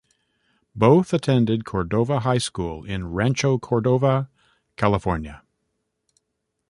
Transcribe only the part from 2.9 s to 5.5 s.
Rancho Cordova, California.